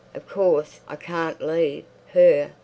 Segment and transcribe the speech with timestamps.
[0.15, 2.53] Of course I can't leave—her.